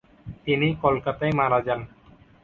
তিনি 0.45 0.67
কলকাতায় 0.83 1.33
মারা 1.39 1.59
যান। 1.67 1.81